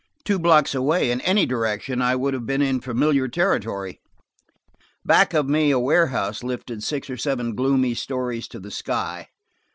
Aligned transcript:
Two 0.25 0.39
blocks 0.39 0.73
away, 0.73 1.11
in 1.11 1.21
any 1.21 1.45
direction, 1.45 2.01
I 2.01 2.15
would 2.15 2.33
have 2.33 2.47
been 2.47 2.63
in 2.63 2.81
familiar 2.81 3.27
territory 3.27 3.89
again. 4.67 4.85
Back 5.05 5.35
of 5.35 5.47
me 5.47 5.69
a 5.69 5.77
warehouse 5.77 6.41
lifted 6.41 6.81
six 6.81 7.07
or 7.07 7.17
seven 7.17 7.53
gloomy 7.53 7.93
stories 7.93 8.47
to 8.47 8.59
the 8.59 8.71
sky. 8.71 9.27